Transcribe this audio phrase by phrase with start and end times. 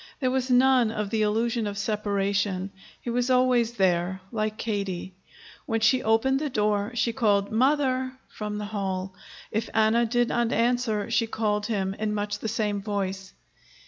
[0.19, 5.13] There was none of the illusion of separation; he was always there, like Katie.
[5.67, 9.13] When she opened the door, she called "Mother" from the hall.
[9.51, 13.33] If Anna did not answer, she called him, in much the same voice.